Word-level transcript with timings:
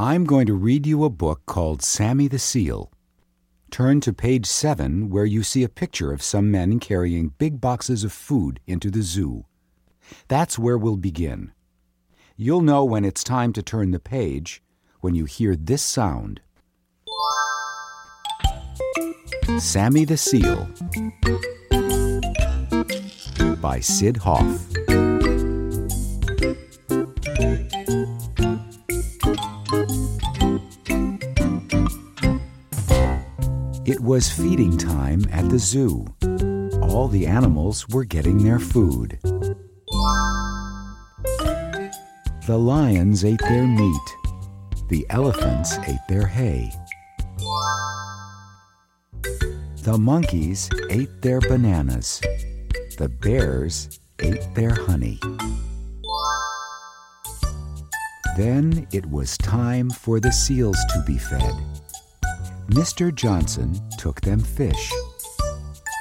I'm 0.00 0.26
going 0.26 0.46
to 0.46 0.54
read 0.54 0.86
you 0.86 1.02
a 1.02 1.10
book 1.10 1.44
called 1.44 1.82
Sammy 1.82 2.28
the 2.28 2.38
Seal. 2.38 2.92
Turn 3.72 4.00
to 4.02 4.12
page 4.12 4.46
7 4.46 5.10
where 5.10 5.24
you 5.24 5.42
see 5.42 5.64
a 5.64 5.68
picture 5.68 6.12
of 6.12 6.22
some 6.22 6.52
men 6.52 6.78
carrying 6.78 7.34
big 7.36 7.60
boxes 7.60 8.04
of 8.04 8.12
food 8.12 8.60
into 8.64 8.92
the 8.92 9.02
zoo. 9.02 9.46
That's 10.28 10.56
where 10.56 10.78
we'll 10.78 10.98
begin. 10.98 11.50
You'll 12.36 12.60
know 12.60 12.84
when 12.84 13.04
it's 13.04 13.24
time 13.24 13.52
to 13.54 13.62
turn 13.62 13.90
the 13.90 13.98
page 13.98 14.62
when 15.00 15.16
you 15.16 15.24
hear 15.24 15.56
this 15.56 15.82
sound. 15.82 16.42
Sammy 19.58 20.04
the 20.04 20.16
Seal 20.16 20.68
by 23.60 23.80
Syd 23.80 24.18
Hoff. 24.18 24.77
It 33.88 34.00
was 34.00 34.30
feeding 34.30 34.76
time 34.76 35.24
at 35.32 35.48
the 35.48 35.58
zoo. 35.58 36.04
All 36.82 37.08
the 37.08 37.26
animals 37.26 37.88
were 37.88 38.04
getting 38.04 38.44
their 38.44 38.58
food. 38.58 39.18
The 42.46 42.58
lions 42.58 43.24
ate 43.24 43.40
their 43.40 43.66
meat. 43.66 44.16
The 44.90 45.06
elephants 45.08 45.78
ate 45.86 46.06
their 46.06 46.26
hay. 46.26 46.70
The 49.84 49.96
monkeys 49.98 50.68
ate 50.90 51.22
their 51.22 51.40
bananas. 51.40 52.20
The 52.98 53.08
bears 53.08 54.00
ate 54.18 54.54
their 54.54 54.74
honey. 54.74 55.18
Then 58.36 58.86
it 58.92 59.06
was 59.06 59.38
time 59.38 59.88
for 59.88 60.20
the 60.20 60.30
seals 60.30 60.76
to 60.92 61.02
be 61.06 61.16
fed. 61.16 61.77
Mr. 62.70 63.14
Johnson 63.14 63.80
took 63.96 64.20
them 64.20 64.38
fish. 64.38 64.92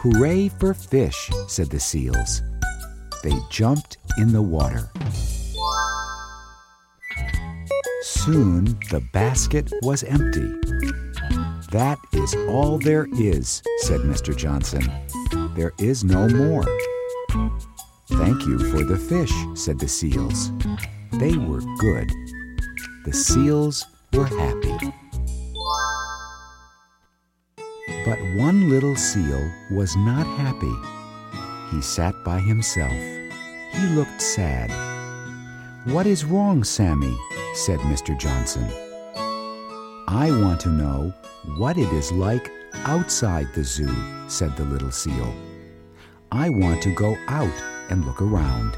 Hooray 0.00 0.48
for 0.48 0.74
fish, 0.74 1.30
said 1.48 1.70
the 1.70 1.80
seals. 1.80 2.42
They 3.22 3.32
jumped 3.50 3.96
in 4.18 4.32
the 4.32 4.42
water. 4.42 4.90
Soon 8.02 8.64
the 8.90 9.02
basket 9.14 9.72
was 9.82 10.02
empty. 10.04 10.52
That 11.72 11.98
is 12.12 12.34
all 12.50 12.78
there 12.78 13.06
is, 13.12 13.62
said 13.78 14.00
Mr. 14.00 14.36
Johnson. 14.36 14.82
There 15.56 15.72
is 15.78 16.04
no 16.04 16.28
more. 16.28 16.64
Thank 18.08 18.44
you 18.46 18.58
for 18.70 18.84
the 18.84 18.98
fish, 18.98 19.32
said 19.54 19.78
the 19.78 19.88
seals. 19.88 20.52
They 21.12 21.36
were 21.38 21.62
good. 21.78 22.10
The 23.06 23.14
seals 23.14 23.86
were 24.12 24.26
happy. 24.26 24.92
But 28.10 28.18
one 28.34 28.68
little 28.68 28.96
seal 28.96 29.48
was 29.70 29.94
not 29.94 30.26
happy. 30.36 30.74
He 31.70 31.80
sat 31.80 32.12
by 32.24 32.40
himself. 32.40 32.90
He 32.90 33.86
looked 33.94 34.20
sad. 34.20 34.68
What 35.84 36.08
is 36.08 36.24
wrong, 36.24 36.64
Sammy? 36.64 37.16
said 37.54 37.78
Mr. 37.78 38.18
Johnson. 38.18 38.68
I 40.08 40.32
want 40.42 40.58
to 40.62 40.70
know 40.70 41.14
what 41.56 41.78
it 41.78 41.88
is 41.92 42.10
like 42.10 42.50
outside 42.84 43.46
the 43.54 43.62
zoo, 43.62 43.94
said 44.26 44.56
the 44.56 44.64
little 44.64 44.90
seal. 44.90 45.32
I 46.32 46.48
want 46.48 46.82
to 46.82 46.92
go 46.92 47.16
out 47.28 47.62
and 47.90 48.04
look 48.04 48.20
around. 48.20 48.76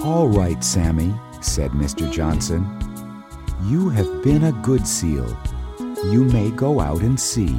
All 0.00 0.26
right, 0.26 0.64
Sammy, 0.64 1.12
said 1.42 1.72
Mr. 1.72 2.10
Johnson. 2.10 2.83
You 3.66 3.88
have 3.88 4.22
been 4.22 4.44
a 4.44 4.52
good 4.52 4.86
seal. 4.86 5.26
You 5.78 6.24
may 6.24 6.50
go 6.50 6.80
out 6.80 7.00
and 7.00 7.18
see. 7.18 7.56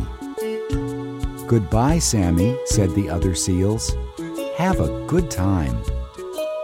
Goodbye, 1.48 1.98
Sammy, 1.98 2.56
said 2.66 2.92
the 2.92 3.10
other 3.10 3.34
seals. 3.34 3.96
Have 4.56 4.82
a 4.82 5.04
good 5.08 5.32
time. 5.32 5.82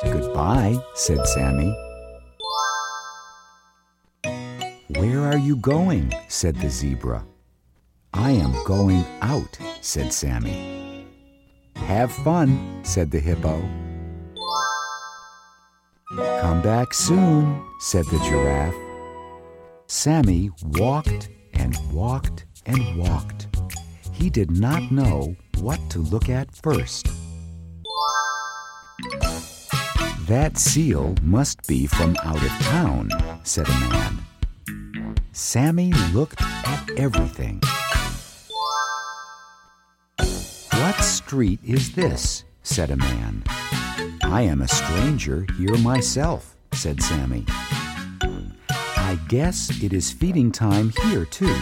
Goodbye, 0.04 0.78
said 0.94 1.26
Sammy. 1.26 1.76
Where 4.90 5.22
are 5.22 5.40
you 5.40 5.56
going? 5.56 6.14
said 6.28 6.56
the 6.58 6.70
zebra. 6.70 7.26
I 8.14 8.30
am 8.32 8.54
going 8.66 9.04
out, 9.22 9.58
said 9.82 10.14
Sammy. 10.14 11.08
Have 11.78 12.12
fun, 12.12 12.82
said 12.84 13.10
the 13.10 13.20
hippo. 13.20 13.60
Come 16.42 16.62
back 16.62 16.94
soon, 16.94 17.60
said 17.80 18.06
the 18.06 18.20
giraffe. 18.20 18.91
Sammy 19.94 20.50
walked 20.64 21.28
and 21.54 21.78
walked 21.92 22.46
and 22.66 22.98
walked. 22.98 23.48
He 24.14 24.30
did 24.30 24.50
not 24.50 24.90
know 24.90 25.36
what 25.60 25.82
to 25.90 26.00
look 26.00 26.30
at 26.30 26.56
first. 26.56 27.08
That 30.28 30.58
seal 30.58 31.14
must 31.22 31.68
be 31.68 31.88
from 31.88 32.16
out 32.24 32.42
of 32.42 32.50
town, 32.62 33.10
said 33.44 33.68
a 33.68 33.80
man. 33.90 34.26
Sammy 35.34 35.92
looked 36.14 36.42
at 36.42 36.90
everything. 36.96 37.62
What 40.72 40.96
street 41.02 41.60
is 41.66 41.92
this? 41.92 42.46
said 42.64 42.92
a 42.92 42.98
man. 42.98 43.44
I 44.24 44.44
am 44.44 44.62
a 44.62 44.70
stranger 44.70 45.46
here 45.58 45.78
myself, 45.80 46.56
said 46.72 47.04
Sammy. 47.04 47.46
I 49.12 49.16
guess 49.28 49.84
it 49.84 49.92
is 49.92 50.10
feeding 50.10 50.54
time 50.54 50.94
here, 51.04 51.26
too, 51.26 51.54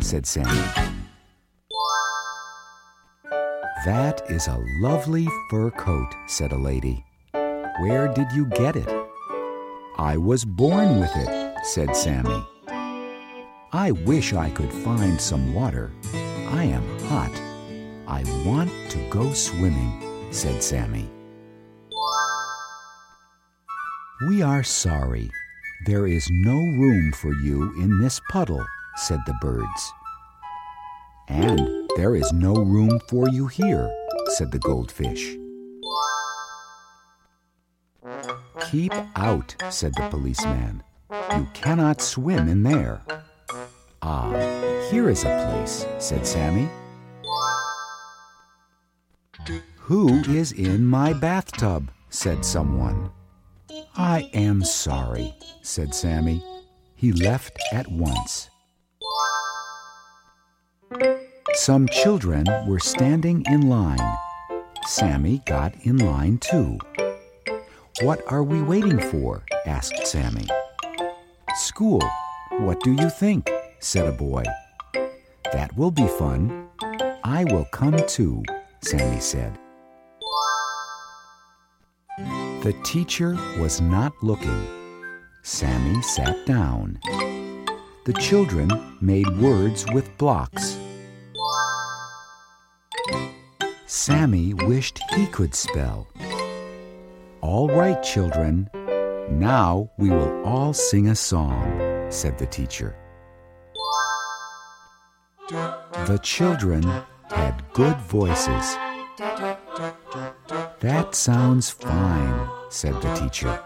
said 0.00 0.26
Sammy. 0.26 0.60
That 3.86 4.22
is 4.28 4.48
a 4.48 4.60
lovely 4.80 5.28
fur 5.48 5.70
coat, 5.70 6.12
said 6.26 6.50
a 6.50 6.58
lady. 6.58 7.04
Where 7.78 8.12
did 8.12 8.32
you 8.32 8.46
get 8.46 8.74
it? 8.74 8.88
I 9.98 10.16
was 10.16 10.44
born 10.44 10.98
with 10.98 11.12
it, 11.14 11.64
said 11.64 11.94
Sammy. 11.94 12.44
I 13.72 13.92
wish 14.04 14.32
I 14.32 14.50
could 14.50 14.72
find 14.72 15.20
some 15.20 15.54
water. 15.54 15.92
I 16.12 16.64
am 16.64 16.82
hot. 17.06 17.30
I 18.08 18.24
want 18.44 18.72
to 18.90 18.98
go 19.10 19.32
swimming, 19.32 20.32
said 20.32 20.60
Sammy. 20.60 21.08
We 24.26 24.42
are 24.42 24.64
sorry. 24.64 25.30
There 25.86 26.06
is 26.06 26.28
no 26.30 26.56
room 26.56 27.10
for 27.12 27.32
you 27.32 27.72
in 27.82 28.00
this 28.00 28.20
puddle, 28.28 28.66
said 28.96 29.20
the 29.26 29.32
birds. 29.40 29.92
And 31.28 31.88
there 31.96 32.14
is 32.14 32.30
no 32.34 32.54
room 32.54 33.00
for 33.08 33.30
you 33.30 33.46
here, 33.46 33.90
said 34.36 34.50
the 34.52 34.58
goldfish. 34.58 35.36
Keep 38.70 38.92
out, 39.16 39.56
said 39.70 39.94
the 39.94 40.08
policeman. 40.10 40.82
You 41.34 41.48
cannot 41.54 42.02
swim 42.02 42.46
in 42.48 42.62
there. 42.62 43.00
Ah, 44.02 44.32
here 44.90 45.08
is 45.08 45.24
a 45.24 45.48
place, 45.48 45.86
said 45.98 46.26
Sammy. 46.26 46.68
Who 49.78 50.18
is 50.24 50.52
in 50.52 50.84
my 50.84 51.14
bathtub? 51.14 51.90
said 52.10 52.44
someone. 52.44 53.10
I 54.02 54.30
am 54.32 54.64
sorry, 54.64 55.34
said 55.60 55.94
Sammy. 55.94 56.42
He 56.96 57.12
left 57.12 57.58
at 57.70 57.86
once. 57.86 58.48
Some 61.52 61.86
children 61.86 62.46
were 62.66 62.78
standing 62.78 63.44
in 63.46 63.68
line. 63.68 64.16
Sammy 64.86 65.42
got 65.44 65.74
in 65.82 65.98
line 65.98 66.38
too. 66.38 66.78
What 68.00 68.22
are 68.26 68.42
we 68.42 68.62
waiting 68.62 68.98
for? 68.98 69.44
asked 69.66 70.06
Sammy. 70.06 70.46
School. 71.56 72.00
What 72.52 72.80
do 72.80 72.92
you 72.92 73.10
think? 73.10 73.50
said 73.80 74.08
a 74.08 74.12
boy. 74.12 74.44
That 75.52 75.76
will 75.76 75.90
be 75.90 76.08
fun. 76.08 76.68
I 77.22 77.44
will 77.44 77.66
come 77.66 77.98
too, 78.08 78.44
Sammy 78.80 79.20
said. 79.20 79.58
The 82.62 82.74
teacher 82.84 83.38
was 83.58 83.80
not 83.80 84.12
looking. 84.22 84.66
Sammy 85.42 86.02
sat 86.02 86.44
down. 86.44 87.00
The 88.04 88.12
children 88.20 88.68
made 89.00 89.26
words 89.38 89.86
with 89.94 90.14
blocks. 90.18 90.78
Sammy 93.86 94.52
wished 94.52 95.00
he 95.14 95.26
could 95.28 95.54
spell. 95.54 96.06
All 97.40 97.68
right, 97.68 98.02
children. 98.02 98.68
Now 99.30 99.90
we 99.96 100.10
will 100.10 100.44
all 100.44 100.74
sing 100.74 101.08
a 101.08 101.16
song, 101.16 101.64
said 102.10 102.36
the 102.36 102.44
teacher. 102.44 102.94
The 105.48 106.20
children 106.22 106.82
had 107.30 107.64
good 107.72 107.96
voices. 108.00 108.76
That 110.80 111.14
sounds 111.14 111.70
fine, 111.70 112.48
said 112.68 113.00
the 113.00 113.14
teacher. 113.14 113.58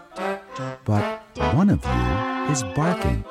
But 0.85 1.21
one 1.53 1.69
of 1.69 1.83
you 1.83 2.51
is 2.53 2.63
barking, 2.75 3.25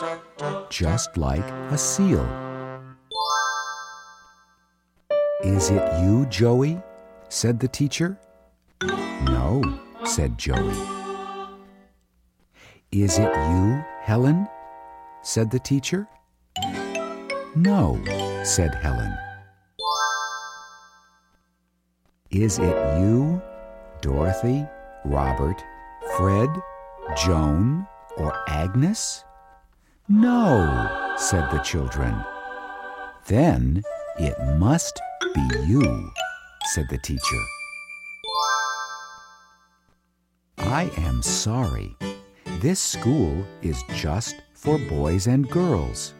just 0.68 1.16
like 1.16 1.48
a 1.70 1.78
seal. 1.78 2.28
Is 5.42 5.70
it 5.70 5.82
you, 6.02 6.26
Joey? 6.26 6.78
said 7.30 7.58
the 7.58 7.68
teacher. 7.68 8.18
No, 8.82 9.62
said 10.04 10.36
Joey. 10.36 10.76
Is 12.92 13.18
it 13.18 13.32
you, 13.34 13.82
Helen? 14.02 14.46
said 15.22 15.50
the 15.50 15.58
teacher. 15.58 16.06
No, 17.56 17.98
said 18.44 18.74
Helen. 18.74 19.16
Is 22.34 22.58
it 22.58 22.98
you, 22.98 23.40
Dorothy, 24.00 24.66
Robert, 25.04 25.62
Fred, 26.16 26.50
Joan, 27.16 27.86
or 28.16 28.34
Agnes? 28.48 29.22
No, 30.08 31.14
said 31.16 31.48
the 31.52 31.60
children. 31.60 32.12
Then 33.28 33.84
it 34.18 34.34
must 34.56 35.00
be 35.32 35.48
you, 35.64 36.10
said 36.72 36.86
the 36.90 36.98
teacher. 36.98 37.44
I 40.58 40.90
am 40.96 41.22
sorry. 41.22 41.96
This 42.58 42.80
school 42.80 43.44
is 43.62 43.80
just 43.94 44.34
for 44.54 44.76
boys 44.88 45.28
and 45.28 45.48
girls. 45.48 46.14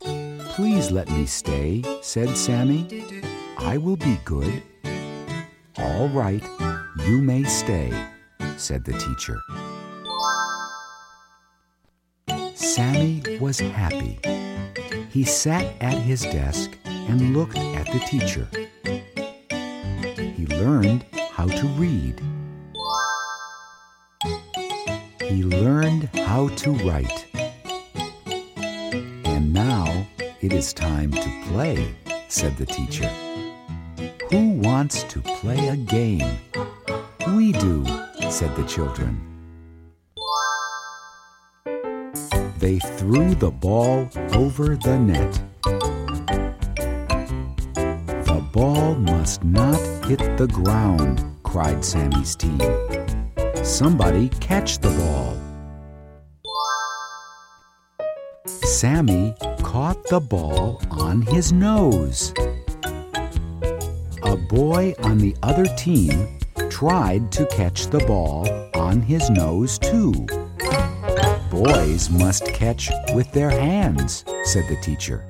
Please 0.00 0.90
let 0.90 1.08
me 1.12 1.24
stay, 1.24 1.84
said 2.02 2.36
Sammy. 2.36 3.04
I 3.58 3.76
will 3.76 3.96
be 3.96 4.18
good. 4.24 4.60
All 5.80 6.08
right, 6.08 6.42
you 7.06 7.20
may 7.22 7.44
stay, 7.44 7.92
said 8.56 8.84
the 8.84 8.92
teacher. 8.92 9.40
Sammy 12.54 13.22
was 13.40 13.60
happy. 13.60 14.18
He 15.10 15.24
sat 15.24 15.72
at 15.80 15.94
his 15.94 16.22
desk 16.22 16.76
and 16.84 17.36
looked 17.36 17.58
at 17.58 17.86
the 17.86 18.00
teacher. 18.00 18.48
He 20.36 20.46
learned 20.46 21.04
how 21.32 21.46
to 21.46 21.66
read. 21.68 22.20
He 25.22 25.44
learned 25.44 26.08
how 26.14 26.48
to 26.48 26.72
write. 26.72 27.26
And 29.24 29.52
now 29.52 30.06
it 30.40 30.52
is 30.52 30.72
time 30.72 31.12
to 31.12 31.42
play, 31.46 31.94
said 32.28 32.56
the 32.56 32.66
teacher. 32.66 33.27
Who 34.30 34.50
wants 34.60 35.04
to 35.04 35.22
play 35.22 35.68
a 35.68 35.76
game? 35.76 36.38
We 37.28 37.52
do, 37.52 37.82
said 38.30 38.54
the 38.56 38.64
children. 38.68 39.18
They 42.58 42.78
threw 42.78 43.34
the 43.34 43.50
ball 43.50 44.10
over 44.34 44.76
the 44.76 44.98
net. 44.98 45.40
The 48.26 48.44
ball 48.52 48.96
must 48.96 49.42
not 49.44 49.80
hit 50.04 50.36
the 50.36 50.48
ground, 50.48 51.24
cried 51.42 51.82
Sammy's 51.82 52.36
team. 52.36 52.60
Somebody 53.64 54.28
catch 54.40 54.76
the 54.80 54.90
ball. 54.90 55.38
Sammy 58.44 59.34
caught 59.62 60.04
the 60.08 60.20
ball 60.20 60.82
on 60.90 61.22
his 61.22 61.50
nose. 61.50 62.34
A 64.28 64.36
boy 64.36 64.94
on 65.02 65.16
the 65.16 65.34
other 65.42 65.64
team 65.64 66.38
tried 66.68 67.32
to 67.32 67.46
catch 67.46 67.86
the 67.86 68.00
ball 68.00 68.46
on 68.74 69.00
his 69.00 69.30
nose 69.30 69.78
too. 69.78 70.12
Boys 71.50 72.10
must 72.10 72.44
catch 72.52 72.90
with 73.14 73.32
their 73.32 73.48
hands, 73.48 74.26
said 74.44 74.68
the 74.68 74.76
teacher. 74.82 75.24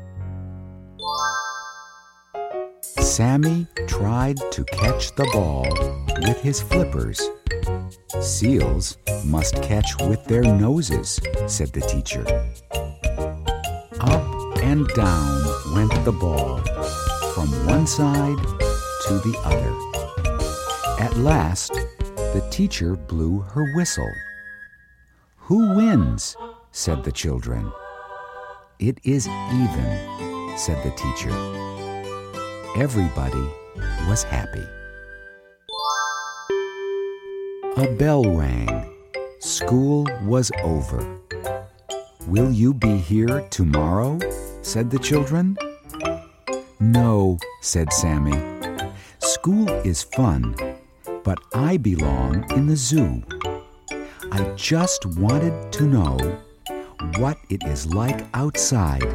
Sammy 2.82 3.68
tried 3.86 4.38
to 4.50 4.64
catch 4.64 5.14
the 5.14 5.30
ball 5.32 5.68
with 6.26 6.40
his 6.40 6.60
flippers. 6.60 7.20
Seals 8.20 8.98
must 9.24 9.62
catch 9.62 9.96
with 10.08 10.24
their 10.24 10.42
noses, 10.42 11.20
said 11.46 11.72
the 11.72 11.82
teacher. 11.82 12.24
Up 14.00 14.58
and 14.64 14.88
down 14.88 15.44
went 15.72 16.04
the 16.04 16.10
ball, 16.10 16.58
from 17.32 17.48
one 17.64 17.86
side 17.86 18.57
to 19.08 19.14
the 19.20 19.38
other. 19.42 21.02
At 21.02 21.16
last, 21.16 21.72
the 21.72 22.46
teacher 22.50 22.94
blew 22.94 23.38
her 23.40 23.64
whistle. 23.74 24.12
Who 25.36 25.74
wins? 25.74 26.36
said 26.72 27.04
the 27.04 27.12
children. 27.12 27.72
It 28.78 28.98
is 29.04 29.26
even, 29.26 30.58
said 30.58 30.84
the 30.84 30.90
teacher. 30.90 31.32
Everybody 32.76 33.48
was 34.10 34.24
happy. 34.24 34.66
A 37.78 37.96
bell 37.96 38.24
rang. 38.24 38.92
School 39.40 40.06
was 40.24 40.52
over. 40.62 41.18
Will 42.26 42.52
you 42.52 42.74
be 42.74 42.98
here 42.98 43.40
tomorrow? 43.48 44.18
said 44.60 44.90
the 44.90 44.98
children. 44.98 45.56
No, 46.78 47.38
said 47.62 47.90
Sammy. 47.90 48.57
School 49.48 49.70
is 49.82 50.02
fun, 50.02 50.54
but 51.24 51.38
I 51.54 51.78
belong 51.78 52.44
in 52.52 52.66
the 52.66 52.76
zoo. 52.76 53.22
I 54.30 54.44
just 54.56 55.06
wanted 55.16 55.72
to 55.72 55.84
know 55.84 56.18
what 57.16 57.38
it 57.48 57.62
is 57.64 57.86
like 57.86 58.26
outside. 58.34 59.08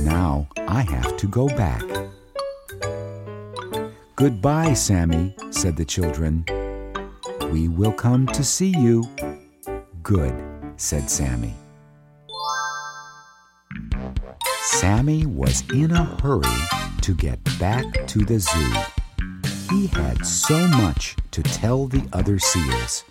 Now 0.00 0.48
I 0.66 0.80
have 0.80 1.16
to 1.16 1.28
go 1.28 1.46
back. 1.46 1.84
Goodbye, 4.16 4.72
Sammy, 4.72 5.36
said 5.52 5.76
the 5.76 5.84
children. 5.84 6.44
We 7.52 7.68
will 7.68 7.92
come 7.92 8.26
to 8.34 8.42
see 8.42 8.74
you. 8.76 9.04
Good, 10.02 10.34
said 10.76 11.08
Sammy. 11.08 11.54
Sammy 14.62 15.24
was 15.24 15.62
in 15.70 15.92
a 15.92 16.02
hurry 16.20 16.58
to 17.02 17.14
get 17.14 17.38
back 17.60 18.08
to 18.08 18.24
the 18.24 18.40
zoo. 18.40 18.91
He 19.72 19.86
had 19.86 20.26
so 20.26 20.68
much 20.68 21.16
to 21.30 21.42
tell 21.42 21.86
the 21.86 22.06
other 22.12 22.38
seals. 22.38 23.04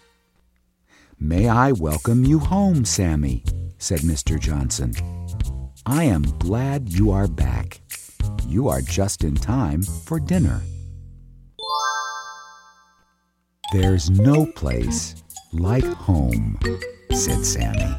May 1.20 1.50
I 1.50 1.72
welcome 1.72 2.24
you 2.24 2.38
home, 2.38 2.86
Sammy, 2.86 3.44
said 3.80 4.02
Mr. 4.02 4.40
Johnson. 4.40 4.94
I 5.88 6.04
am 6.04 6.22
glad 6.38 6.90
you 6.90 7.10
are 7.10 7.28
back. 7.28 7.82
You 8.48 8.68
are 8.68 8.82
just 8.82 9.24
in 9.24 9.34
time 9.34 9.82
for 9.82 10.20
dinner. 10.20 10.62
There's 13.74 14.12
no 14.12 14.46
place 14.46 15.16
like 15.52 15.86
home, 15.86 16.60
said 17.12 17.44
Sammy. 17.44 17.96